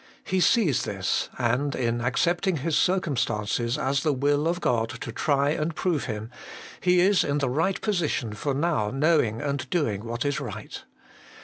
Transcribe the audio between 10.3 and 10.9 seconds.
right.